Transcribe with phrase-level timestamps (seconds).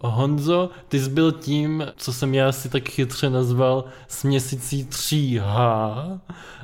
[0.00, 5.42] Honzo, ty jsi byl tím, co jsem já si tak chytře nazval směsicí 3H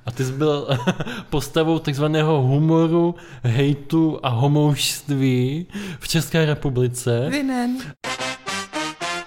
[0.06, 0.68] a ty jsi byl
[1.30, 5.66] postavou takzvaného humoru, hejtu a homoušství
[6.00, 7.28] v České republice.
[7.30, 7.78] Vinen.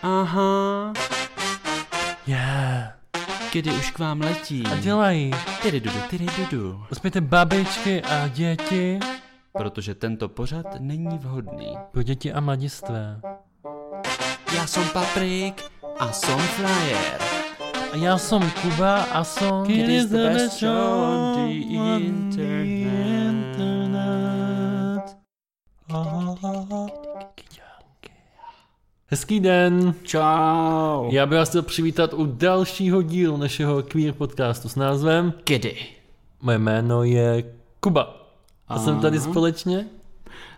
[0.04, 0.94] Aha.
[2.28, 2.94] Yeah.
[3.53, 4.63] Kdy už k vám letí.
[4.65, 5.31] A dělají.
[5.62, 6.83] Tyry dudu, tyry dudu.
[6.92, 8.99] Uspějte babičky a děti
[9.58, 11.78] Protože tento pořad není vhodný.
[11.92, 13.21] pro děti a mladistvé.
[14.55, 15.63] Já jsem Paprik
[15.99, 17.21] a jsem Flyer.
[17.91, 21.51] A já jsem Kuba a jsem It is the best show on the
[21.97, 22.38] internet.
[29.07, 29.93] Hezký den.
[30.03, 31.09] Čau.
[31.11, 35.77] Já bych vás chtěl přivítat u dalšího dílu našeho queer podcastu s názvem Kdy?
[36.41, 37.43] Moje jméno je
[37.79, 38.27] Kuba.
[38.67, 39.85] A jsem tady společně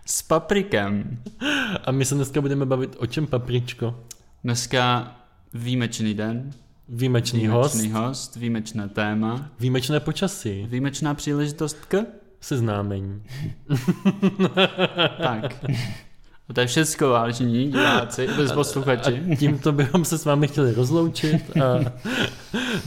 [0.06, 1.18] S Paprikem.
[1.84, 4.00] a my se dneska budeme bavit o čem papričko.
[4.44, 5.14] Dneska
[5.54, 6.50] výjimečný den.
[6.88, 9.50] Výjimečný host, Výjimečný host, výjimečné téma.
[9.60, 12.04] výjimečné počasí, Výjimečná příležitost k?
[12.40, 13.22] seznámení.
[15.22, 15.64] Tak.
[16.50, 19.22] A to je všecko, vážení diváci, bez posluchači.
[19.32, 21.92] A tímto bychom se s vámi chtěli rozloučit a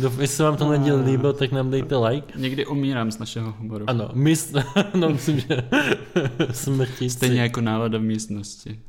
[0.19, 2.34] jestli se vám to neděl líbilo, tak nám dejte like.
[2.36, 3.86] Někdy umírám z našeho humoru.
[3.89, 4.34] Ano, my,
[4.94, 5.58] no myslím, že
[6.52, 7.09] smrtící.
[7.09, 8.80] Stejně jako nálada v místnosti.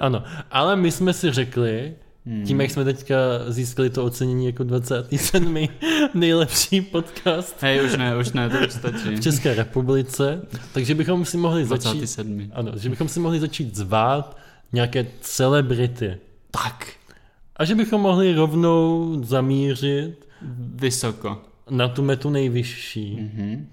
[0.00, 1.94] Ano, ale my jsme si řekli,
[2.28, 2.44] Hmm.
[2.44, 3.14] tím, jak jsme teďka
[3.48, 5.56] získali to ocenění jako 27.
[6.14, 9.16] nejlepší podcast Hej, už ne, už ne, to už stačí.
[9.16, 12.50] v České republice, takže bychom si mohli začít, 27.
[12.54, 14.36] ano, že bychom si mohli začít zvát
[14.72, 16.16] nějaké celebrity.
[16.50, 16.86] Tak,
[17.56, 20.26] A že bychom mohli rovnou zamířit
[20.74, 21.42] vysoko.
[21.70, 23.16] na tu metu nejvyšší.
[23.20, 23.68] Mhm.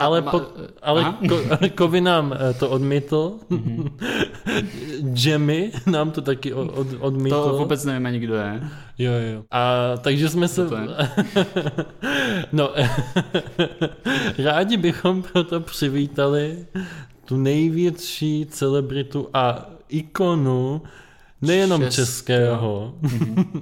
[0.00, 0.42] Ale, po,
[0.82, 1.18] ale aha.
[1.28, 1.36] ko,
[1.74, 3.32] Kovy nám eh, to odmítl.
[3.50, 3.98] Mhm.
[5.14, 7.44] Jemmy nám to taky od, od, odmítl.
[7.44, 8.62] To vůbec nevím ani kdo je.
[8.98, 9.42] Jo, jo.
[9.50, 10.68] A takže jsme se...
[12.52, 12.70] no,
[14.38, 16.66] rádi bychom proto přivítali
[17.24, 20.82] tu největší celebritu a ikonu
[21.42, 21.96] nejenom Českého.
[21.96, 22.94] českého,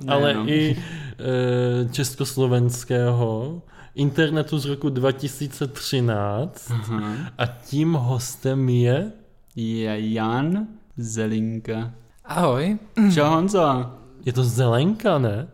[0.08, 0.48] ale Nejenom.
[0.48, 3.62] i e, československého
[3.94, 7.00] internetu z roku 2013 Aha.
[7.38, 9.12] a tím hostem je
[9.56, 10.66] Je Jan
[10.96, 11.90] Zelinka.
[12.24, 12.78] Ahoj.
[13.14, 13.92] Čau Honzo.
[14.24, 15.48] je to Zelenka, ne?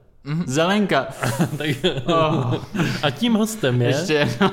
[0.46, 1.06] Zelenka.
[1.58, 1.68] tak,
[2.06, 2.54] Oh,
[3.02, 4.48] a tím hostem je ještě jednou.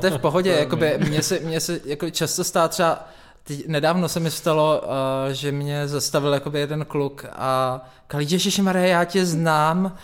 [0.00, 3.08] To je v pohodě, jakoby mě se, mě se jako často stá třeba,
[3.44, 8.84] teď, nedávno se mi stalo, uh, že mě zastavil jakoby jeden kluk a říkal, Ježišmarja,
[8.86, 9.96] já tě znám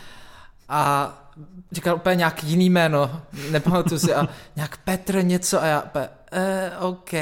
[0.69, 1.13] a
[1.73, 6.73] říkal úplně nějak jiný jméno, nepamatuju si a nějak Petr něco a já úplně, eh,
[6.81, 7.13] OK,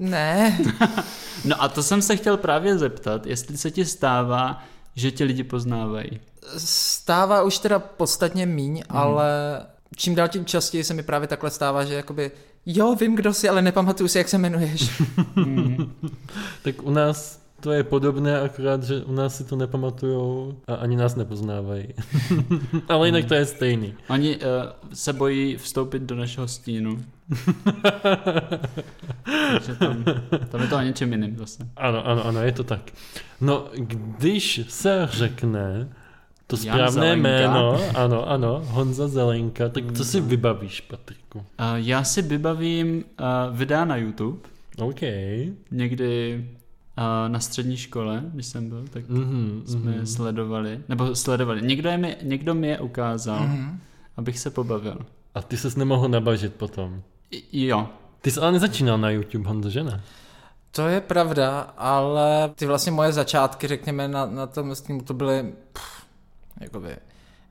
[0.00, 0.58] ne.
[1.44, 4.62] No a to jsem se chtěl právě zeptat, jestli se ti stává,
[4.94, 6.20] že tě lidi poznávají.
[6.58, 9.26] Stává už teda podstatně míň, ale
[9.96, 12.30] čím dál tím častěji se mi právě takhle stává, že jakoby
[12.66, 14.90] jo, vím, kdo jsi, ale nepamatuju si, jak se jmenuješ.
[16.62, 20.96] Tak u nás to je podobné, akorát, že u nás si to nepamatujou a ani
[20.96, 21.88] nás nepoznávají.
[22.88, 23.94] Ale jinak to je stejný.
[24.08, 24.42] Oni uh,
[24.92, 26.98] se bojí vstoupit do našeho stínu.
[29.52, 30.04] Takže tam,
[30.48, 31.68] tam je to o něčem jiným zase.
[31.76, 32.90] Ano, ano, ano, je to tak.
[33.40, 33.66] No,
[34.18, 35.88] když se řekne
[36.46, 37.28] to Jan správné Zelenka.
[37.28, 41.38] jméno, ano, ano, Honza Zelenka, tak co si vybavíš, Patriku?
[41.38, 41.44] Uh,
[41.74, 44.38] já si vybavím uh, videa na YouTube,
[44.78, 45.00] OK.
[45.70, 46.44] někdy
[46.98, 49.92] uh, na střední škole, když jsem byl, tak Mhm, jsme mhm.
[50.00, 51.62] je sledovali, nebo sledovali.
[51.62, 53.80] Někdo, je mi, někdo mi je ukázal, Mhm.
[54.16, 54.98] abych se pobavil.
[55.34, 57.02] A ty ses nemohl nabažit potom.
[57.30, 57.88] I, jo,
[58.20, 60.02] Ty jsi ale nezačínal na YouTube, Honzo, že ne?
[60.70, 65.54] To je pravda, ale ty vlastně moje začátky, řekněme, na, na tom streamu to byly,
[65.72, 66.06] pff,
[66.60, 66.88] jakoby,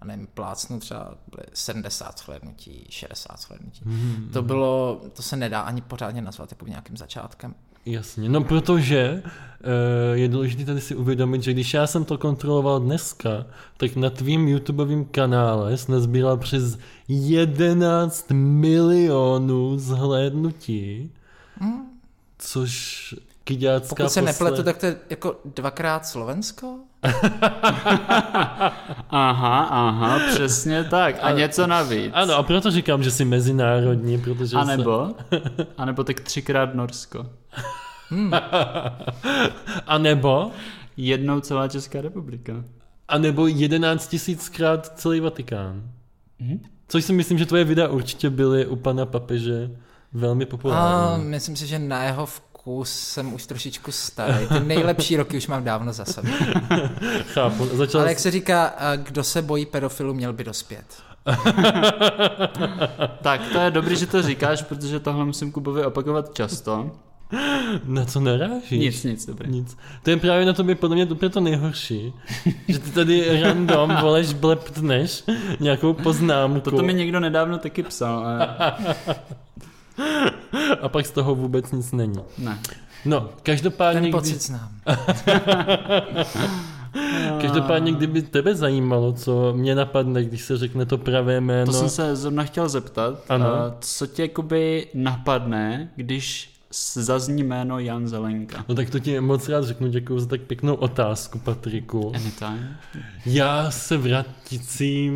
[0.01, 3.81] já nevím, plácnu třeba byly 70 shlédnutí, 60 shlédnutí.
[3.85, 4.29] Mhm.
[4.33, 7.55] To bylo, to se nedá ani pořádně nazvat jako nějakým začátkem.
[7.85, 12.79] Jasně, no protože uh, je důležité tady si uvědomit, že když já jsem to kontroloval
[12.79, 13.45] dneska,
[13.77, 21.11] tak na tvým YouTubeovém kanále jsi nazbíral přes 11 milionů zhlédnutí,
[22.37, 26.75] což kyďácká Pokud se posle- nepletu, tak to je jako dvakrát Slovensko?
[29.09, 31.15] aha, aha, přesně tak.
[31.21, 32.11] A něco navíc.
[32.13, 35.07] Ano, a proto říkám, že jsi mezinárodní, protože A nebo,
[35.77, 37.25] a nebo tak třikrát Norsko.
[39.87, 40.51] a nebo,
[40.97, 42.53] Jednou celá Česká republika.
[43.07, 45.83] a nebo 11 tisíckrát celý Vatikán.
[46.39, 46.59] Mhm.
[46.87, 49.71] Což si myslím, že tvoje videa určitě byly u pana papeže
[50.13, 51.25] velmi A populární.
[51.25, 54.47] myslím si, že na jeho vkus jsem už trošičku starý.
[54.47, 56.29] Ty nejlepší roky už mám dávno za sebou.
[57.33, 57.65] Chápu.
[57.73, 60.85] Začal Ale jak se říká, kdo se bojí pedofilu, měl by dospět.
[63.21, 66.91] Tak, to je dobrý, že to říkáš, protože tohle musím Kubovi opakovat často.
[67.85, 68.71] Na co narážíš?
[68.79, 69.51] Nic, nic, dobrý.
[69.51, 69.77] Nic.
[70.03, 72.13] To je právě na tobě podle mě úplně to nejhorší.
[72.67, 75.23] že ty tady random voleš bleptneš
[75.59, 78.55] nějakou poznámku Toto mi někdo nedávno taky psal, ale
[80.81, 82.19] a pak z toho vůbec nic není.
[82.37, 82.59] ne.
[83.05, 84.69] No, každopádně, Ten pocit znám.
[87.41, 91.65] každopádně, kdyby tebe zajímalo, co mě napadne, když se řekne to pravé jméno.
[91.65, 93.23] To jsem se zrovna chtěl zeptat.
[93.29, 93.45] Ano.
[93.45, 96.49] a Co tě jakoby napadne, když
[96.93, 98.65] zazní jméno Jan Zelenka?
[98.69, 102.11] No tak to ti moc rád řeknu, děkuji za tak pěknou otázku, Patriku.
[102.15, 102.77] Anytime.
[103.25, 105.13] Já se vratícím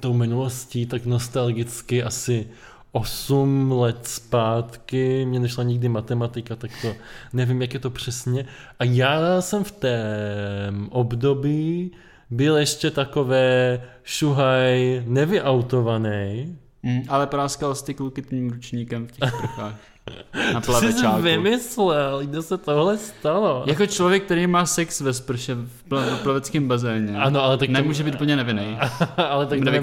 [0.00, 2.46] tou minulostí tak nostalgicky asi
[2.92, 6.94] 8 let zpátky, mě nešla nikdy matematika, tak to
[7.32, 8.46] nevím, jak je to přesně.
[8.78, 11.90] A já jsem v tém období
[12.30, 16.58] byl ještě takové šuhaj nevyautovaný.
[16.82, 19.74] Mm, ale práskal jsi ty kluky tím ručníkem v těch prchách.
[20.54, 23.62] Na To jsi vymyslel, kde se tohle stalo.
[23.66, 27.68] Jako člověk, který má sex ve sprše v pla- v plaveckém bazéně, Ano, ale tak
[27.68, 28.78] to- nemůže být úplně nevinný.
[29.16, 29.80] ale tak to by,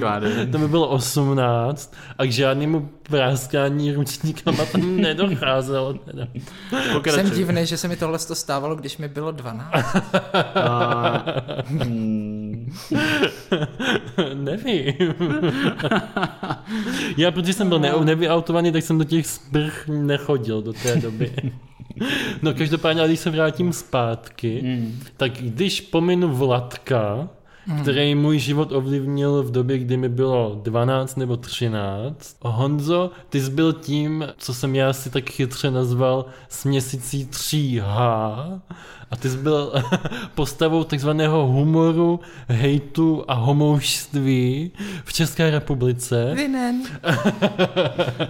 [0.52, 5.94] to by bylo 18 a k žádnému práskání ručníkama tam nedocházelo.
[5.94, 6.28] Teda.
[6.94, 7.24] Pokračuj.
[7.24, 9.72] Jsem divný, že se mi tohle to stávalo, když mi bylo 12.
[10.56, 11.24] A,
[11.68, 12.37] hmm,
[14.34, 14.94] Nevím.
[17.18, 21.32] Já, protože jsem byl ne- nevyautovaný, tak jsem do těch sprch nechodil do té doby.
[22.42, 25.00] No každopádně, když se vrátím zpátky, hmm.
[25.18, 27.30] tak když pominu Vladka,
[27.82, 32.38] který můj život ovlivnil v době, kdy mi bylo 12 nebo 13.
[32.42, 38.62] Honzo, ty jsi byl tím, co jsem já si tak chytře nazval směsicí 3H
[39.12, 39.74] a ty jsi byl
[40.36, 44.72] postavou takzvaného humoru, hejtu a homoušství
[45.06, 46.32] v České republice.
[46.36, 46.84] Vinen.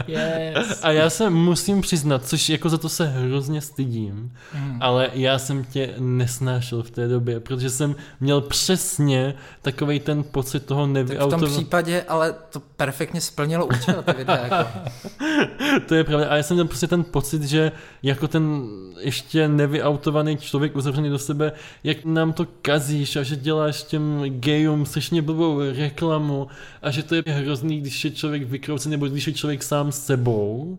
[0.07, 0.79] Yes.
[0.83, 4.77] A já se musím přiznat, což jako za to se hrozně stydím, Mm.
[4.81, 10.65] ale já jsem tě nesnášel v té době, protože jsem měl přesně takový ten pocit
[10.65, 14.37] toho Tak v tom případě, ale to perfektně splnilo účel, ty videa.
[14.37, 14.69] Jako.
[15.87, 16.27] To je pravda.
[16.29, 17.71] A já jsem měl prostě ten pocit, že
[18.03, 18.61] jako ten
[18.99, 21.51] ještě nevyautovaný člověk uzavřený do sebe,
[21.83, 26.47] jak nám to kazíš a že děláš těm gejům strašně blbou reklamu
[26.81, 30.05] a že to je hrozný, když je člověk vykroucený nebo když je člověk sám s
[30.05, 30.77] sebou.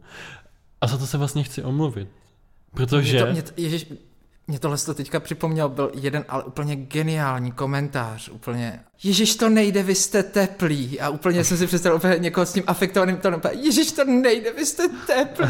[0.81, 2.09] A za to se vlastně chci omluvit.
[2.75, 3.13] Protože...
[3.13, 3.87] Mě to, mě to, ježiš,
[4.47, 9.83] mě tohle to teďka připomněl, byl jeden ale úplně geniální komentář, úplně, Ježiš to nejde,
[9.83, 13.93] vy jste teplý a úplně jsem si představil úplně někoho s tím afektovaným tónem, Ježiš
[13.93, 15.49] to nejde, vy jste teplý.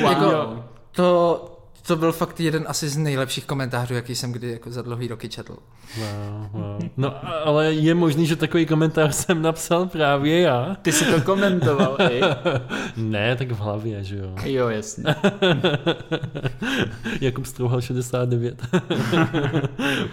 [0.00, 0.10] Wow.
[0.10, 1.48] Jako, to,
[1.86, 5.28] to byl fakt jeden asi z nejlepších komentářů, jaký jsem kdy jako za dlouhý roky
[5.28, 5.56] četl.
[5.98, 6.82] Wow, wow.
[6.96, 7.14] No
[7.46, 10.76] ale je možný, že takový komentář jsem napsal právě já.
[10.82, 12.20] Ty jsi to komentoval, i?
[12.96, 14.34] Ne, tak v hlavě, že jo.
[14.44, 15.04] Jo, jasně.
[17.20, 18.62] Jakub Strouhal 69.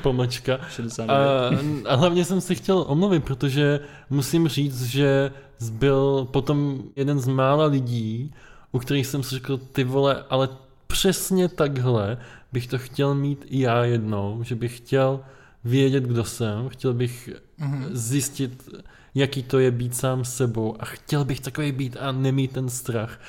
[0.03, 0.59] Pomočka.
[0.69, 1.11] 69.
[1.11, 1.49] A,
[1.89, 3.79] a hlavně jsem si chtěl omluvit, protože
[4.09, 5.31] musím říct, že
[5.71, 8.33] byl potom jeden z mála lidí,
[8.71, 10.49] u kterých jsem si řekl, ty vole, ale
[10.93, 12.17] přesně takhle
[12.53, 15.19] bych to chtěl mít i já jednou, že bych chtěl
[15.63, 17.85] vědět, kdo jsem, chtěl bych Mhm.
[17.91, 18.69] zjistit,
[19.15, 23.19] jaký to je být sám sebou a chtěl bych takový být a nemít ten strach.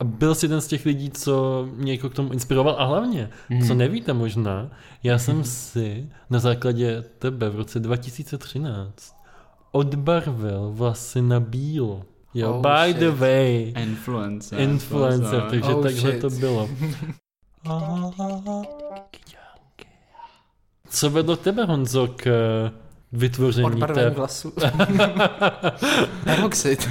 [0.00, 3.30] A byl jsi jeden z těch lidí, co mě jako k tomu inspiroval a hlavně,
[3.50, 3.66] Mhm.
[3.66, 4.70] co nevíte možná,
[5.02, 9.14] já jsem si na základě tebe v roce 2013
[9.72, 12.02] odbarvil vlasy na bílo.
[12.34, 12.96] Jo, Oh, by shit.
[12.96, 14.60] the way, Influencer.
[14.60, 16.20] influencer, takže Oh, takhle shit.
[16.20, 16.68] to bylo.
[20.88, 22.70] Co vedlo tebe, Honzo, k eh,
[23.12, 24.52] vytvoření Odbarvení té glasu.
[26.24, 26.88] Peroxid.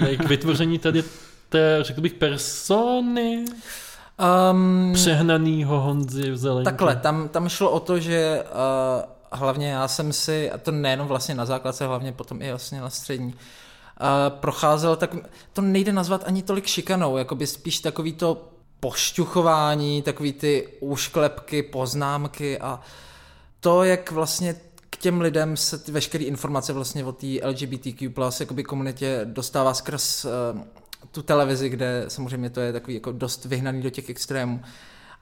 [0.00, 1.04] Ne, k vytvoření tady
[1.48, 3.44] té, řekl bych, persony
[4.52, 6.64] Um, přehnanýho Honzy v Zelenky.
[6.64, 9.02] Takhle, tam, tam šlo o to, že uh,
[9.32, 12.90] hlavně já jsem si, a to nejenom vlastně na základce, hlavně potom i vlastně na
[12.90, 13.36] střední, uh,
[14.28, 15.14] procházel, tak
[15.52, 18.48] to nejde nazvat ani tolik šikanou, jako by spíš takový to
[18.80, 22.80] pošťuchování, takový ty úšklepky, poznámky a
[23.60, 24.54] to, jak vlastně
[24.90, 28.10] k těm lidem se ty veškeré informace vlastně o té LGBTQ
[28.40, 30.30] jakoby komunitě dostává skrz uh,
[31.10, 34.60] tu televizi, kde samozřejmě to je takový jako dost vyhnaný do těch extrémů.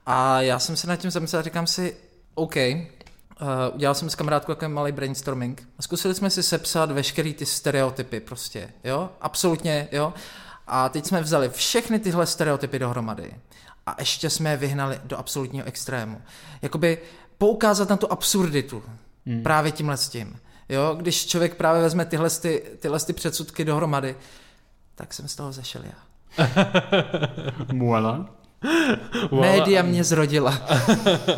[0.05, 1.95] A já jsem se nad tím zamyslel a říkám si,
[2.35, 2.55] OK,
[3.41, 7.45] uh, udělal jsem s kamarádkou takový malý brainstorming a zkusili jsme si sepsat veškerý ty
[7.45, 10.13] stereotypy prostě, jo, absolutně, jo.
[10.67, 13.33] A teď jsme vzali všechny tyhle stereotypy dohromady
[13.85, 16.21] a ještě jsme je vyhnali do absolutního extrému.
[16.61, 16.97] Jakoby
[17.37, 18.83] poukázat na tu absurditu
[19.25, 19.43] hmm.
[19.43, 20.39] právě tímhle s tím.
[20.69, 24.15] Jo, když člověk právě vezme tyhle, ty, tyhle ty předsudky dohromady,
[24.95, 25.95] tak jsem z toho zešel já.
[29.31, 29.51] Muala.
[29.51, 30.61] Média mě zrodila.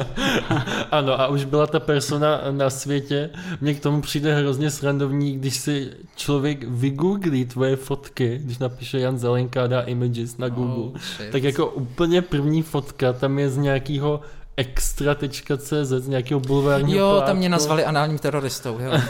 [0.92, 3.30] ano, a už byla ta persona na světě.
[3.62, 9.18] Mně k tomu přijde hrozně srandovní, když si člověk vygooglí tvoje fotky, když napíše Jan
[9.20, 10.92] Zelenka a dá images na Google, oh,
[11.32, 14.22] tak jako úplně první fotka tam je z nějakého
[14.58, 17.28] extra.cz z nějakého bulvárního Jo, plátku.
[17.28, 18.92] tam mě nazvali análním teroristou, jo.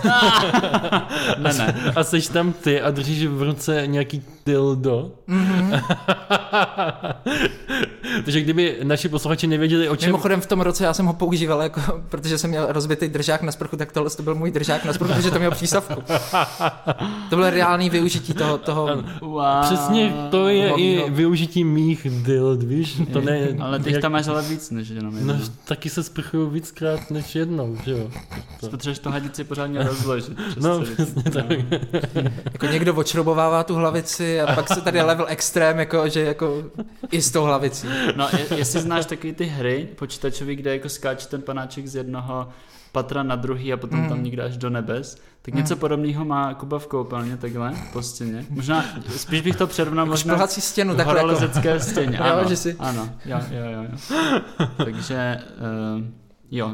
[1.37, 1.91] ne, ne.
[1.95, 5.11] A seš tam ty a držíš v ruce nějaký dildo.
[5.29, 5.83] Mm-hmm.
[8.25, 10.07] Takže kdyby naši posluchači nevěděli, o čem...
[10.07, 13.51] Mimochodem v tom roce já jsem ho používal, jako, protože jsem měl rozbitý držák na
[13.51, 16.03] sprchu, tak tohle to byl můj držák na sprchu, protože to měl přísavku.
[17.29, 18.57] to bylo reálný využití toho...
[18.57, 19.03] toho...
[19.21, 19.61] Wow.
[19.61, 23.01] Přesně to je i využití mých dild, víš?
[23.13, 24.01] To ne, ale ty jak...
[24.01, 25.33] tam máš ale víc než jenom jedno.
[25.33, 28.09] No, taky se sprchuju víckrát než jednou, že jo?
[28.59, 28.69] To...
[28.69, 30.37] Potřebuješ to hadici pořádně rozložit.
[30.59, 31.45] No, přesně tak.
[32.53, 36.63] jako někdo odšrobovává tu hlavici a pak se tady level extrém, jako, že jako
[37.11, 37.87] i s tou hlavicí.
[38.15, 42.49] No, je, jestli znáš takový ty hry počítačový, kde jako skáče ten panáček z jednoho
[42.91, 44.09] patra na druhý a potom mm.
[44.09, 45.79] tam někde až do nebes, tak něco mm.
[45.79, 48.45] podobného má Kuba v koupelně takhle po stěně.
[48.49, 48.85] Možná,
[49.17, 51.79] spíš bych to přirovnal možná stěnu, takhle jako...
[51.79, 52.19] stěně.
[52.23, 52.75] Ano, jo, že si...
[52.79, 53.83] ano, jo, jo, jo.
[53.83, 54.67] jo.
[54.85, 55.39] Takže...
[55.97, 56.22] Uh,
[56.55, 56.71] Jo,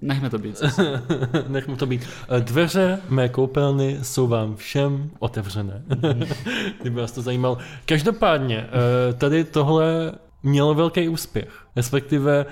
[0.00, 0.62] nechme to být.
[1.48, 2.08] nechme to být.
[2.40, 5.82] Dveře mé koupelny jsou vám všem otevřené.
[6.80, 7.58] Kdyby vás to zajímalo.
[7.86, 8.66] Každopádně,
[9.10, 11.48] eh, tady tohle mělo velký úspěch.
[11.76, 12.46] Respektive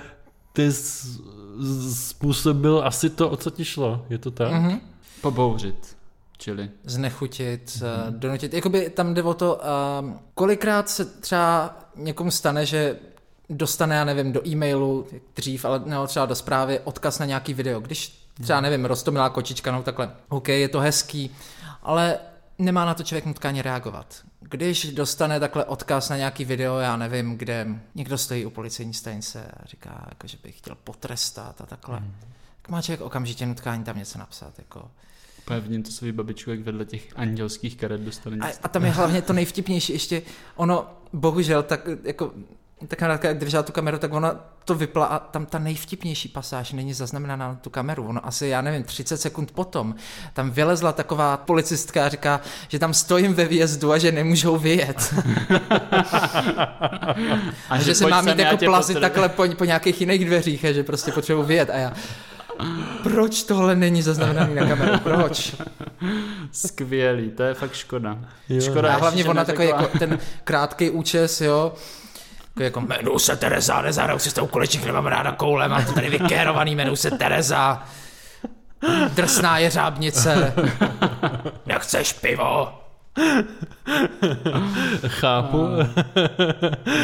[0.53, 0.71] ty
[1.93, 4.05] způsobil asi to, o co ti šlo.
[4.09, 4.51] Je to tak?
[4.51, 4.79] Mm-hmm.
[5.21, 5.97] Pobouřit.
[6.37, 6.69] Čili?
[6.83, 8.09] Znechutit, mm-hmm.
[8.09, 8.53] donutit.
[8.53, 9.61] Jakoby tam jde o to,
[10.33, 12.95] kolikrát se třeba někomu stane, že
[13.51, 17.79] dostane, já nevím, do e-mailu dřív, ale nebo třeba do zprávy odkaz na nějaký video.
[17.79, 21.31] Když třeba, nevím, rostomilá kočička, no takhle, OK, je to hezký,
[21.81, 22.17] ale
[22.57, 24.21] nemá na to člověk nutkání reagovat.
[24.39, 29.51] Když dostane takhle odkaz na nějaký video, já nevím, kde někdo stojí u policejní stanice
[29.59, 32.15] a říká, jako, že by chtěl potrestat a takhle, hmm.
[32.61, 34.53] tak má člověk okamžitě nutkání tam něco napsat.
[34.57, 34.91] Jako,
[35.45, 38.37] Pevně to svůj babičku, jak vedle těch andělských karet dostane.
[38.41, 40.21] A, a tam je hlavně to nejvtipnější ještě,
[40.55, 42.33] ono, bohužel, tak jako
[42.87, 44.35] ta kamarádka, jak držela tu kameru, tak ona
[44.65, 48.07] to vypla a tam ta nejvtipnější pasáž není zaznamenána na tu kameru.
[48.07, 49.95] Ono asi, já nevím, 30 sekund potom
[50.33, 55.13] tam vylezla taková policistka a říká, že tam stojím ve výjezdu a že nemůžou vyjet.
[57.69, 60.71] a že, že se mám mít jako plazit takhle po, po nějakých jiných dveřích a
[60.71, 61.93] že prostě potřebuji vyjet a já
[63.03, 64.99] proč tohle není zaznamenaný na kameru?
[64.99, 65.55] Proč?
[66.51, 68.17] Skvělý, to je fakt škoda.
[68.49, 68.61] Jo.
[68.61, 71.73] Škoda, a hlavně ona takový jako ten krátký účes, jo,
[72.59, 76.09] jako jmenuji se Tereza, nezahraju si s tou kolečík, nemám ráda koule, mám to tady
[76.09, 77.83] vykérovaný, jmenuji se Tereza.
[79.15, 80.53] Drsná je řábnice.
[81.65, 82.67] Nechceš pivo?
[85.07, 85.67] Chápu.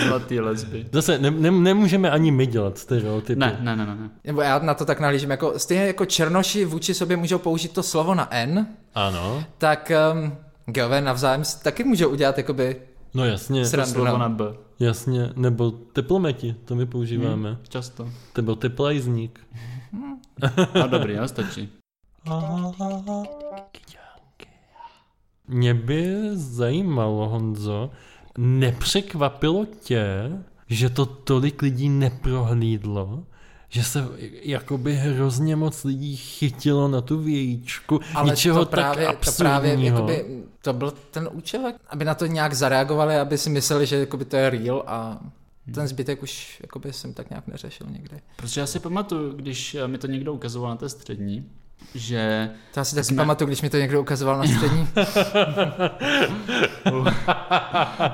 [0.07, 0.85] Zlatý lesby.
[0.91, 3.39] Zase ne, ne, nemůžeme ani my dělat stereotypy.
[3.39, 4.09] Ne, ne, ne, ne.
[4.23, 7.83] Nebo já na to tak nahlížím, jako stejně jako černoši vůči sobě můžou použít to
[7.83, 8.67] slovo na N.
[8.95, 9.43] Ano.
[9.57, 12.75] Tak um, geové navzájem taky můžou udělat jakoby
[13.13, 13.65] No jasně.
[13.65, 14.45] Srandu, slovo na B.
[14.79, 17.49] Jasně, nebo teplometi, to my používáme.
[17.49, 18.09] Hmm, často.
[18.37, 19.47] Nebo teplajzník.
[20.75, 21.69] no dobrý, já stačí.
[25.47, 27.91] Mě by zajímalo, Honzo,
[28.37, 30.31] nepřekvapilo tě,
[30.67, 33.23] že to tolik lidí neprohlídlo?
[33.69, 34.07] Že se
[34.41, 39.75] jakoby hrozně moc lidí chytilo na tu vějíčku, Ale něčeho to právě, tak to právě
[39.85, 40.25] jakoby,
[40.61, 44.35] to byl ten účel, aby na to nějak zareagovali, aby si mysleli, že jakoby to
[44.35, 45.19] je real a
[45.73, 48.19] ten zbytek už jakoby jsem tak nějak neřešil někdy.
[48.35, 51.49] Protože já si pamatuju, když mi to někdo ukazoval na té střední,
[51.95, 52.49] že...
[52.73, 53.17] To já si taky jsme...
[53.17, 54.87] pamatuju, když mi to někdo ukazoval na střední.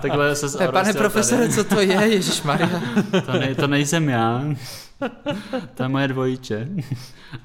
[0.01, 2.81] Takhle se Pane profesore, co to je, Ježíš Maria?
[3.25, 4.43] to, ne, to nejsem já.
[5.75, 6.67] To je moje dvojiče.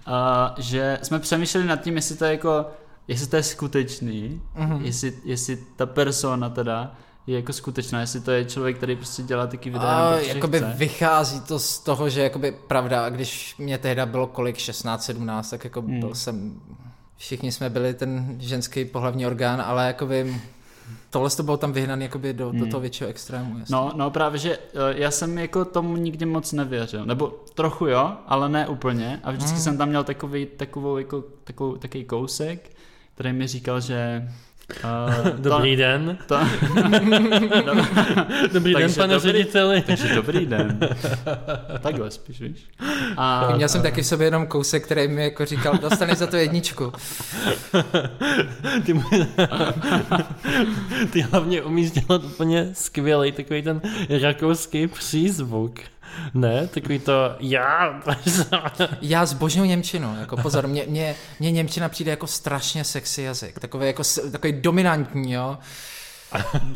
[0.06, 2.66] A že jsme přemýšleli nad tím, jestli to je jako,
[3.08, 4.80] jestli to je skutečný, mm-hmm.
[4.82, 6.94] jestli, jestli ta persona teda
[7.26, 10.08] je jako skutečná, jestli to je člověk, který prostě dělá taky videa.
[10.08, 10.72] A, jakoby chce.
[10.76, 15.64] vychází to z toho, že jakoby pravda, když mě tehda bylo kolik, 16, 17, tak
[15.64, 16.00] jako mm.
[16.00, 16.60] byl jsem,
[17.16, 20.40] všichni jsme byli ten ženský pohlavní orgán, ale jakoby
[21.10, 22.60] Tohle to bylo tam jakoby do, hmm.
[22.60, 23.54] do toho většího extrému.
[23.70, 24.58] No, no právě, že eh,
[24.94, 27.06] já jsem jako tomu nikdy moc nevěřil.
[27.06, 29.20] Nebo trochu jo, ale ne úplně.
[29.24, 29.62] A vždycky hmm.
[29.62, 32.70] jsem tam měl takový, takovou, jako, takovou, takový kousek,
[33.14, 34.28] který mi říkal, že
[34.84, 36.18] Uh, Dobrý den.
[36.26, 36.38] To,
[38.52, 39.82] Dobrý den, pane dobrý- řediteli.
[39.86, 40.78] takže dobrý den.
[41.80, 42.66] Takhle spíš, víš?
[43.16, 46.36] A, Měl jsem taky v sobě jenom kousek, který mi jako říkal, dostaneš za to
[46.36, 46.92] jedničku.
[48.86, 49.02] Ty, mu-
[51.10, 53.80] ty hlavně umíš dělat úplně skvělý takový ten
[54.22, 55.80] rakouský přízvuk.
[56.34, 58.02] Ne, takový to já.
[59.00, 63.86] Já zbožňuji Němčinu, jako pozor, mě, mě, mě Němčina přijde jako strašně sexy jazyk, takový,
[63.86, 65.58] jako, takový dominantní, jo.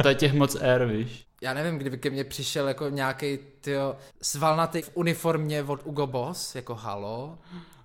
[0.02, 1.24] to je těch moc air, víš?
[1.42, 6.54] Já nevím, kdyby ke mně přišel jako nějaký tyjo, svalnatý v uniformě od Ugo Boss,
[6.54, 7.38] jako halo.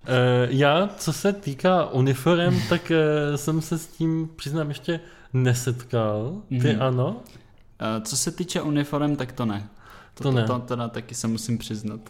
[0.05, 4.99] Eh, Já, co se týká uniform, tak eh, jsem se s tím, přiznám, ještě
[5.33, 6.41] nesetkal.
[6.49, 6.81] Ty Mhm.
[6.81, 7.09] ano?
[7.09, 9.67] Uh, co se týče uniform, tak to ne.
[10.21, 10.43] To ne.
[10.43, 11.99] To, to teda taky se musím přiznat.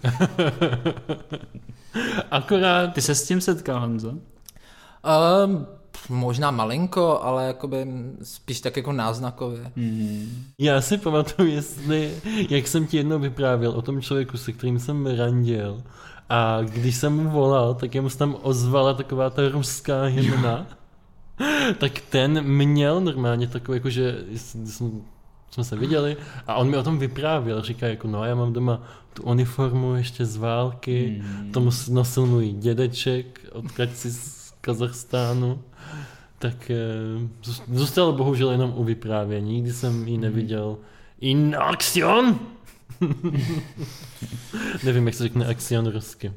[2.32, 4.10] Akorát Ty se s tím setkal, Honzo?
[4.10, 5.68] Um,
[6.10, 7.88] možná malinko, ale jakoby
[8.24, 9.72] spíš tak jako náznakově.
[9.76, 10.44] Hmm.
[10.60, 15.06] Já si pamatuju, jestli, jak jsem ti jednou vyprávěl o tom člověku, se kterým jsem
[15.06, 15.84] randil.
[16.30, 20.68] A když jsem mu volal, tak jemu se tam ozvala taková ta ruská hymna.
[21.78, 24.24] tak ten měl normálně takový, jako že
[25.52, 27.62] jsme, jsme se viděli a on mi o tom vyprávěl.
[27.62, 28.82] Říká jako, no já mám doma
[29.14, 31.52] tu uniformu ještě z války, Hmm.
[31.52, 35.62] tomu nosil můj dědeček, odkud si z Kazachstánu.
[36.40, 36.76] Tak eh,
[37.44, 40.78] zůst- zůstal bohužel jenom u vyprávění, nikdy jsem ji neviděl
[41.20, 42.40] in aktion.
[44.84, 46.34] Nevím, jak se řekne akcion rusky.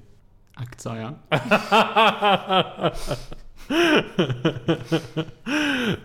[0.56, 1.14] Akce, já?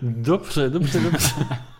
[0.02, 1.28] Dobře, dobře, dobře.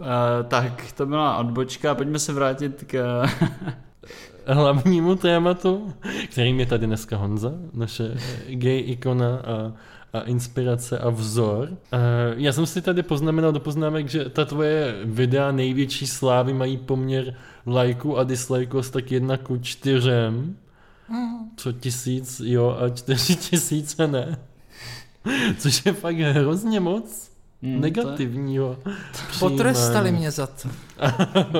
[0.00, 0.06] Uh,
[0.48, 1.94] tak, to byla odbočka.
[1.94, 3.22] Pojďme se vrátit k...
[4.46, 5.92] Hlavnímu tématu,
[6.30, 9.72] kterým je tady dneska Honza, naše eh, gay ikona a,
[10.12, 11.68] a inspirace a vzor.
[11.92, 11.98] Eh,
[12.36, 17.34] Já jsem si tady poznamenal do poznámek, že ta tvoje videa největší slávy mají poměr
[17.66, 20.56] lajků a dislajků asi tak jedna ku čtyřem.
[21.56, 24.38] Co tisíc, jo, a čtyři tisíce ne.
[25.58, 27.30] Což je fakt hrozně moc
[27.62, 28.78] Hmm, negativního.
[29.38, 30.16] Potrestali přijímání.
[30.16, 30.68] mě za to.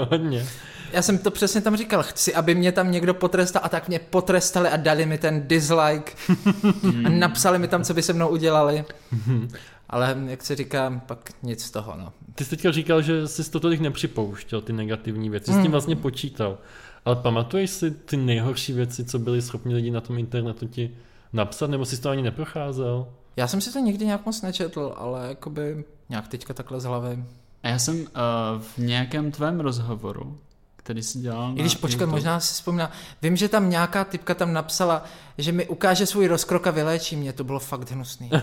[0.10, 0.46] Hodně.
[0.92, 3.98] Já jsem to přesně tam říkal, chci, aby mě tam někdo potrestal a tak mě
[3.98, 6.12] potrestali a dali mi ten dislike
[7.06, 8.84] a napsali mi tam, co by se mnou udělali.
[9.90, 12.12] Ale jak se říká, pak nic z toho, no.
[12.34, 15.52] Ty jsi teďka říkal, že jsi to tolik nepřipouštěl, ty negativní věci.
[15.52, 16.58] Jsi s tím vlastně počítal.
[17.04, 20.90] Ale pamatuješ si ty nejhorší věci, co byli schopni lidi na tom internetu ti
[21.32, 23.06] napsat, nebo jsi to ani neprocházel?
[23.38, 27.24] Já jsem si to nikdy nějak moc nečetl, ale jakoby nějak teďka takhle z hlavy.
[27.62, 28.06] A já jsem uh,
[28.60, 30.38] v nějakém tvém rozhovoru,
[30.76, 32.12] který jsi dělal I když na počkat, YouTube.
[32.12, 32.90] možná si vzpomínám,
[33.22, 35.04] vím, že tam nějaká typka tam napsala,
[35.38, 38.30] že mi ukáže svůj rozkrok a vyléčí mě, to bylo fakt hnusný.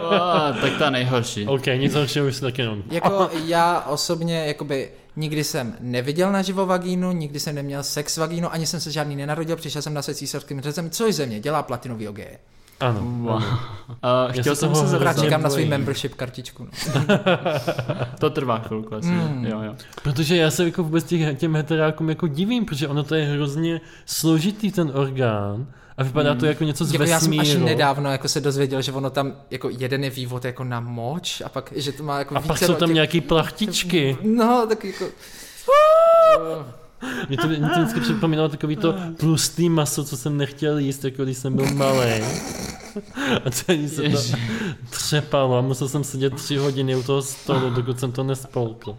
[0.00, 1.46] Oh, tak ta nejhorší.
[1.46, 2.82] OK, nic horšího už si taky jenom.
[2.90, 8.48] Jako já osobně, jakoby nikdy jsem neviděl naživo vagínu, nikdy jsem neměl sex s vagínou,
[8.48, 11.62] ani jsem se žádný nenarodil, přišel jsem na se císařským řezem, což ze mě dělá
[11.62, 12.38] platinový ogeje.
[12.80, 13.00] Ano.
[13.00, 13.30] Wow.
[13.30, 13.46] ano.
[13.88, 16.64] Uh, Já chtěl se jsem se zeptat, čekám na svůj membership kartičku.
[16.64, 16.70] No.
[18.18, 19.46] to trvá chvilku asi, Mm.
[19.46, 19.74] jo, jo.
[20.02, 23.80] Protože já se jako vůbec těch, těm heterákům jako divím, protože ono to je hrozně
[24.06, 27.60] složitý ten orgán a vypadá to jako něco z Jako já jsem vesmíru.
[27.64, 31.40] až nedávno jako se dozvěděl, že ono tam jako jeden je vývod jako na moč
[31.44, 34.16] a pak, že to má jako A pak jsou tam těch- nějaký plachtičky.
[34.22, 35.04] No, tak jako...
[37.28, 41.24] Mě to, mě to vždycky připomínalo takový to tlustý maso, co jsem nechtěl jíst, jako
[41.24, 42.22] když jsem byl malý.
[43.44, 44.18] A celý se to
[44.90, 48.96] třepalo a musel jsem sedět tři hodiny u toho stolu, dokud jsem to nespolkl.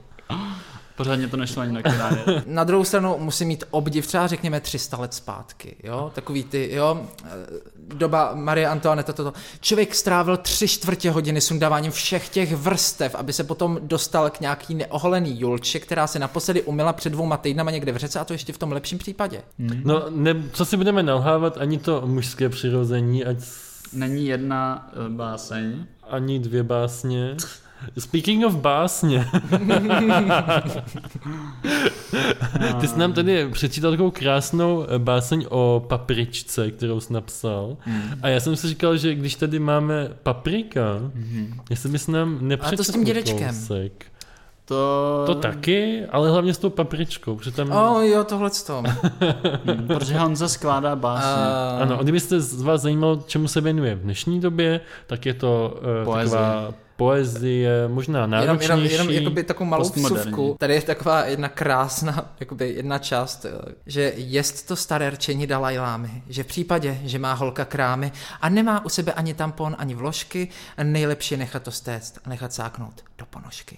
[1.00, 2.24] Pořádně to nešlo ani na kráje.
[2.46, 7.02] Na druhou stranu musím mít obdiv třeba řekněme 300 let zpátky, jo, takový ty, jo,
[7.26, 7.30] eh,
[7.94, 9.34] doba Marie Antoinette, toto.
[9.62, 14.76] Člověk strávil tři čtvrtě hodiny sundáváním všech těch vrstev, aby se potom dostal k nějaký
[14.76, 18.54] neoholený julče, která se naposledy umila před dvouma týdnama někde v řece a to ještě
[18.54, 19.42] v tom lepším případě.
[19.84, 23.38] No, ne, co si budeme nalhávat, ani to mužské přirození, ať
[23.94, 25.86] Není jedna uh, báseň.
[26.10, 27.36] ani dvě básně.
[28.00, 29.28] Speaking of básně.
[32.82, 37.78] Ty jsi nám tady přečítal takovou krásnou eh, báseň o papričce, kterou jsi napsal.
[38.22, 40.84] A já jsem si říkal, že když tady máme paprika,
[41.70, 43.56] jestli bys nám nepřečetl to s tím dědečkem.
[43.56, 44.06] kousek.
[44.66, 45.24] To...
[45.26, 47.72] To taky, ale hlavně s tou papričkou, protože tam...
[47.72, 48.84] Oh jo, tohle to.
[49.66, 51.44] Hmm, protože Honza skládá básně.
[51.82, 55.78] Ano, a kdybyste z vás zajímalo, čemu se věnuje v dnešní době, tak je to
[56.00, 56.40] uh, Poezie.
[56.40, 58.72] taková poezie, možná Jenom, náročnější.
[58.72, 60.56] jenom, jenom jakoby takovou malou vsuvku.
[60.60, 66.24] Tady je taková jedna krásná, jakoby jedna část, eh, že jest to staré rčení Dalajlámy,
[66.30, 70.48] že v případě, že má holka krámy a nemá u sebe ani tampon, ani vložky,
[70.84, 73.78] nejlepší je nechat to stéct a nechat sáknout do ponožky.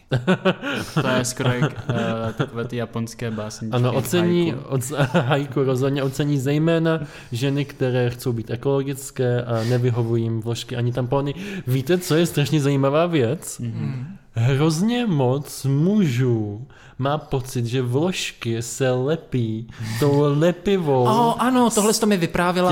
[1.02, 3.76] To je skoro jak uh, takové ty japonské básničky.
[3.76, 4.68] Ano, ocení, haiku.
[4.68, 7.00] oc, hajku rozhodně ocení zejména
[7.32, 11.34] ženy, které chcou být ekologické a nevyhovují jim vložky ani tampony.
[11.68, 13.60] Víte, co je strašně zajímavá věc?
[13.60, 14.18] Mhm.
[14.34, 19.68] Hrozně moc mužů má pocit, že vložky se lepí
[20.00, 21.04] tou lepivou.
[21.04, 22.18] O, ano, tohle to mi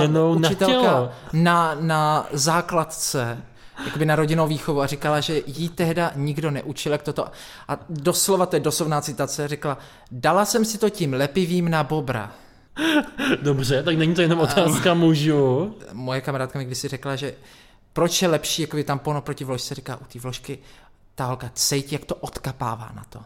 [0.08, 1.12] na učitelka tělo.
[1.34, 3.38] na, na základce,
[3.86, 7.26] jakoby na rodinnou výchovu a říkala, že jí tehda nikdo neučil, jak toto.
[7.68, 9.78] A doslova, to je doslovná citace, řekla,
[10.12, 12.32] dala jsem si to tím lepivým na bobra.
[13.42, 15.76] Dobře, tak není to jenom otázka mužů.
[15.94, 17.34] Moje kamarádka mi kdysi řekla, že
[17.94, 20.60] proč je lepší jakoby tampon proti vložce, říká u té vložky,
[21.16, 23.20] ta holka cejtí, jak to odkapává na to.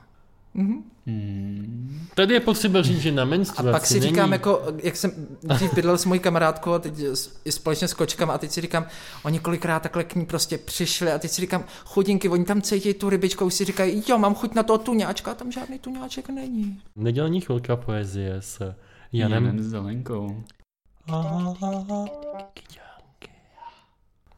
[2.15, 4.07] Tady je potřeba říct, že na A menstruaci pak si není...
[4.07, 5.11] říkám, jako, jak jsem
[5.43, 6.93] dřív bydlel s mojí kamarádkou a teď
[7.45, 8.85] i společně s kočkama a teď si říkám,
[9.23, 12.93] oni kolikrát takhle k ní prostě přišli a teď si říkám, chudinky, oni tam cítí
[12.93, 16.29] tu rybičku, už si říkají, jo, mám chuť na toho tuňáčka a tam žádný tuňáček
[16.29, 16.81] není.
[16.95, 18.73] Nedělní chvilka poezie s
[19.13, 20.43] Janem Janem s Zelenkou.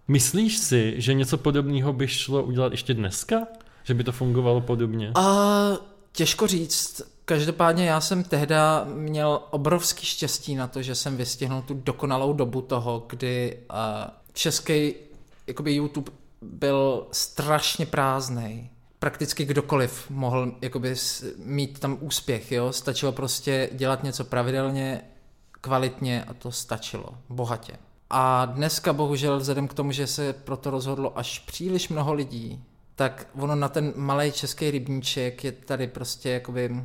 [0.07, 3.47] Myslíš si, že něco podobného by šlo udělat ještě dneska?
[3.83, 5.11] Že by to fungovalo podobně?
[5.15, 5.67] A
[6.11, 11.73] těžko říct, každopádně já jsem tehda měl obrovský štěstí na to, že jsem vystihnul tu
[11.73, 13.77] dokonalou dobu toho, kdy uh,
[14.33, 14.93] český
[15.47, 18.69] jakoby YouTube byl strašně prázdný.
[18.99, 20.95] Prakticky kdokoliv mohl jakoby
[21.37, 22.73] mít tam úspěch, jo?
[22.73, 25.01] stačilo prostě dělat něco pravidelně,
[25.51, 27.73] kvalitně a to stačilo, bohatě.
[28.09, 32.63] A dneska bohužel vzhledem k tomu, že se proto rozhodlo až příliš mnoho lidí,
[32.95, 36.83] tak ono na ten malý český rybníček je tady prostě jakoby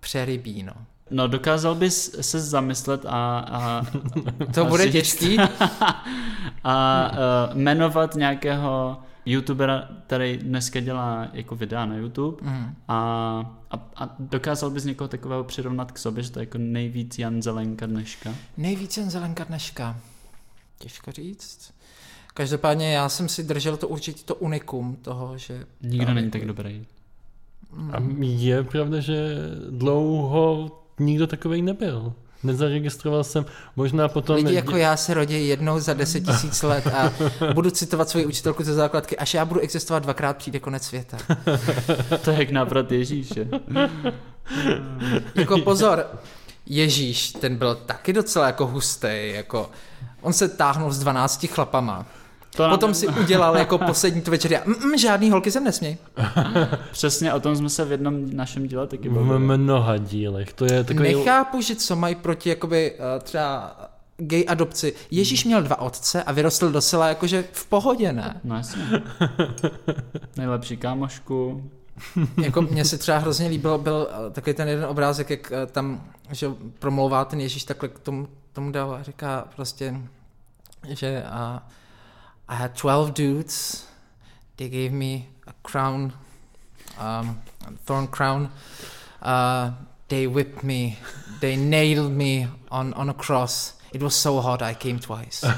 [0.00, 0.72] přerybí, no.
[1.10, 3.82] No, dokázal bys se zamyslet a, a,
[4.54, 5.36] To a bude těžký.
[6.64, 12.74] a uh, jmenovat nějakého youtubera, který dneska dělá jako videa na YouTube Mm.
[12.88, 12.96] a,
[13.70, 17.42] a, a dokázal bys někoho takového přirovnat k sobě, že to je jako nejvíc Jan
[17.42, 18.34] Zelenka dneška.
[18.56, 19.96] Nejvíc jen zelenka dneška.
[20.78, 21.72] Těžko říct.
[22.34, 25.64] Každopádně já jsem si držel to určitě to unikum toho, že...
[25.82, 26.86] Nikdo není tak dobrý.
[27.92, 29.36] A je pravda, že
[29.70, 32.12] dlouho nikdo takovej nebyl.
[32.42, 34.36] Nezaregistroval jsem, možná potom...
[34.36, 37.12] Lidi jako já se rodí jednou za deset tisíc let a
[37.54, 41.16] budu citovat svoji učitelku ze základky, až já budu existovat dvakrát, přijde konec světa.
[42.24, 43.48] To je jak návrat Ježíše.
[45.34, 46.06] Jako pozor,
[46.66, 49.70] Ježíš, ten byl taky docela jako hustý, jako
[50.24, 52.06] on se táhnul s 12 chlapama.
[52.56, 55.96] To Potom si udělal jako poslední tu večer, já, mm, mm, žádný holky sem nesměj.
[56.92, 59.38] Přesně o tom jsme se v jednom našem díle taky v bavili.
[59.38, 60.52] mnoha dílech.
[60.52, 61.14] To je takový...
[61.14, 63.76] Nechápu, že co mají proti jakoby eh, třeba
[64.16, 64.94] gay adopci.
[65.10, 68.40] Ježíš měl dva otce a vyrostl docela jakože v pohodě, ne?
[68.44, 68.82] No jasně.
[70.36, 71.70] Nejlepší kámošku.
[72.42, 76.02] Jako mně se třeba hrozně líbil byl eh, takový ten jeden obrázek, jak eh, tam
[76.30, 80.00] že promlouvá ten Ježíš takhle k tomu, tomu dal a říká prostě,
[80.88, 81.58] že uh,
[82.48, 83.86] I had 12 dudes,
[84.56, 85.14] they gave me
[85.46, 89.74] a crown, um, a thorn crown, uh,
[90.08, 90.96] they whipped me,
[91.40, 93.78] they nailed me on, on a cross.
[93.92, 95.46] It was so hot I came twice.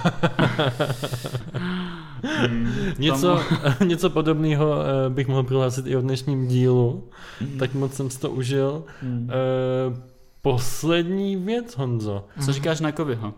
[2.99, 3.41] Něco,
[3.85, 7.09] něco podobného eh, bych mohl prohlásit i o dnešním dílu.
[7.59, 8.85] Tak moc jsem si to užil.
[9.03, 9.31] Hmm.
[9.31, 9.37] Eh,
[10.47, 12.25] Poslední věc, Honzo.
[12.45, 13.35] Co říkáš na Kovyho?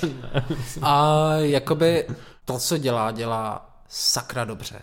[0.82, 2.06] A jakoby
[2.44, 4.80] to, co dělá, dělá sakra dobře.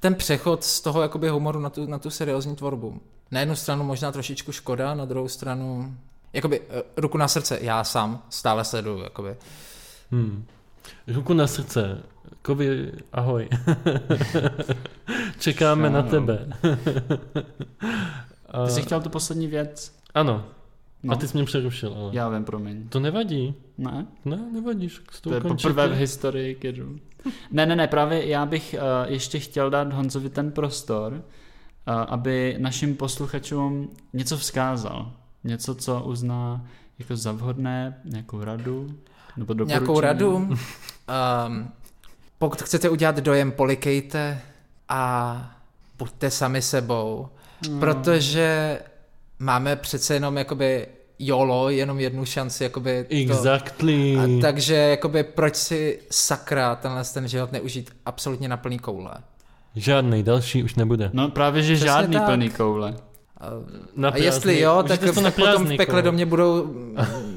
[0.00, 3.00] Ten přechod z toho jakoby humoru na tu, na tu seriózní tvorbu.
[3.30, 5.96] Na jednu stranu možná trošičku škoda, na druhou stranu
[6.32, 9.36] jakoby eh, ruku na srdce, já sám stále sleduju, jakoby.
[10.10, 10.44] Hmm.
[11.06, 12.02] Ruku na srdce.
[12.42, 13.48] Kovi, ahoj.
[15.38, 16.46] Čekáme na tebe.
[18.66, 19.92] Ty jsi chtěl tu poslední věc?
[20.14, 20.44] Ano.
[21.02, 21.12] No.
[21.12, 21.94] A ty jsi mě přerušil.
[21.96, 22.10] Ale.
[22.12, 22.88] Já vím, promiň.
[22.88, 23.54] To nevadí.
[23.78, 24.06] Ne?
[24.24, 24.88] Ne, nevadí.
[25.20, 26.98] To je poprvé v historii kedu.
[27.50, 31.20] Ne, ne, ne, právě já bych uh, ještě chtěl dát Honzovi ten prostor, uh,
[32.08, 35.12] aby našim posluchačům něco vzkázal.
[35.44, 36.66] Něco, co uzná
[36.98, 38.86] jako za vhodné, nějakou radu,
[39.36, 39.80] nebo doporučení.
[39.80, 40.36] Nějakou radu.
[40.36, 41.70] Um,
[42.38, 44.40] pokud chcete udělat dojem, polikejte
[44.88, 45.54] a
[45.98, 47.28] buďte sami sebou,
[47.70, 47.80] No.
[47.80, 48.78] protože
[49.40, 50.86] máme přece jenom jakoby
[51.18, 54.16] YOLO, jenom jednu šanci, jakoby to, Exactly.
[54.16, 59.14] A takže jakoby proč si sakra tenhle ten život neužít absolutně na plný koule?
[59.76, 61.10] Žádný další už nebude.
[61.12, 62.24] No právě, že Přesně žádný tak.
[62.26, 62.96] plný koule.
[63.96, 66.02] Na A jestli jo, tak, to na tak potom v pekle kolo.
[66.02, 66.74] do mě budou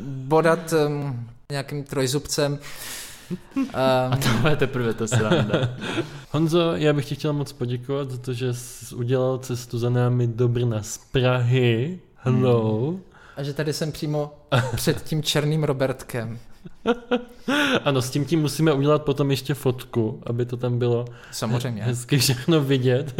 [0.05, 2.59] bodat um, nějakým trojzubcem.
[3.57, 5.69] Um, To je teprve to sranda.
[6.31, 10.27] Honzo, já bych ti chtěl moc poděkovat za to, že jsi udělal cestu za námi
[10.27, 11.99] do Brna z Prahy.
[12.15, 12.95] Hello.
[13.37, 14.31] a že tady jsem přímo
[14.75, 16.39] před tím černým Robertkem.
[17.83, 21.83] Ano, s tím tím musíme udělat potom ještě fotku, aby to tam bylo Samozřejmě.
[21.83, 23.15] hezky všechno vidět.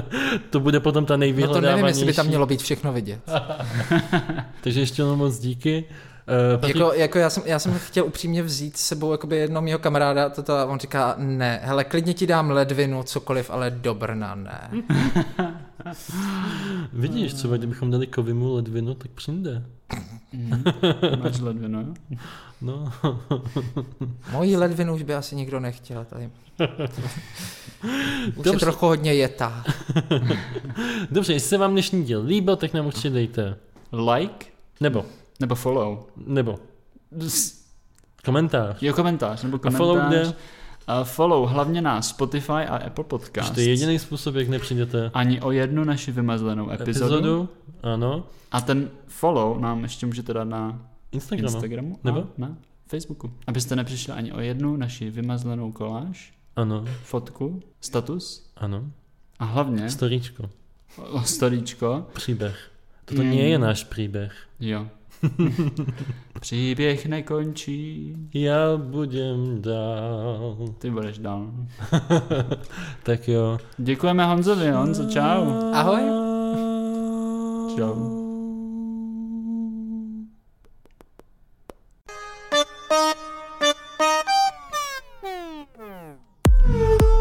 [0.50, 3.20] to bude potom ta No to nevím, jestli by tam mělo být všechno vidět.
[4.60, 5.84] Takže ještě jednou moc díky.
[6.28, 9.62] Uh, Patrik, Jako, jako já, jsem, já jsem chtěl upřímně vzít s sebou jakoby jednoho
[9.62, 13.94] mého kamaráda, toto, a on říká, ne, hele, klidně ti dám ledvinu, cokoliv, ale do
[13.94, 14.70] Brna ne.
[16.92, 19.62] vidíš, co kdybychom dali Kovimu ledvinu, tak přijde.
[20.32, 20.62] Mhm.
[21.22, 21.94] Máš ledvinu, jo?
[22.60, 22.92] No.
[24.32, 26.30] Mojí ledvinu už by asi nikdo nechtěl tady.
[28.26, 28.50] Už Dobře.
[28.50, 29.64] je trochu hodně jetá.
[31.10, 33.56] Dobře, jestli se vám dnešní díl líbil, tak nám určitě dejte.
[33.92, 34.46] Like
[34.80, 35.04] Nebo,
[35.40, 35.98] nebo follow.
[36.26, 36.58] nebo,
[38.24, 38.76] komentář.
[38.82, 39.78] Jo, komentář nebo A komentář.
[39.78, 40.32] follow kde?
[40.86, 43.54] A follow hlavně na Spotify a Apple Podcast.
[43.54, 47.14] to je jediný způsob, jak nepřijdete Ani o jednu naši vymazlenou epizodu.
[47.14, 47.48] epizodu.
[47.82, 48.24] Ano.
[48.52, 51.54] A ten follow nám ještě můžete dát na Instagramu.
[51.54, 52.20] Instagramu Nebo?
[52.20, 53.32] a na Facebooku.
[53.46, 58.84] Abyste nepřišli ani o jednu naši vymazlenou koláž, Ano, fotku, status ano.
[59.38, 60.50] a hlavně Storíčko.
[60.96, 62.06] o storíčko.
[62.12, 62.70] Příběh.
[63.08, 63.30] Toto Mm.
[63.30, 64.32] nie je náš příběh.
[64.60, 64.86] Jo.
[66.40, 68.14] Příběh nekončí.
[68.34, 70.56] Já budem dál.
[70.78, 71.50] Ty budeš dál.
[73.02, 73.58] Tak jo.
[73.78, 74.70] Děkujeme Honzovi.
[74.70, 75.52] Honzo, čau.
[75.72, 76.00] Ahoj.
[77.76, 78.18] Čau.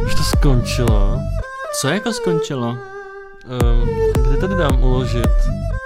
[0.05, 1.19] Už to skončilo.
[1.81, 2.67] Co jako skončilo?
[2.69, 3.89] Um,
[4.27, 5.27] kde tady dám uložit?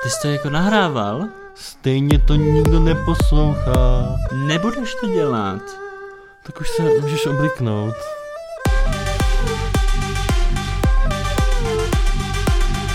[0.04, 1.28] Ty jsi to jako nahrával?
[1.56, 4.16] Stejně to nikdo neposlouchá.
[4.48, 5.62] Nebudeš to dělat.
[6.44, 7.96] Tak už se můžeš obliknout.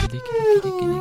[0.07, 0.21] Kdy,
[0.63, 0.96] kdy, kdy.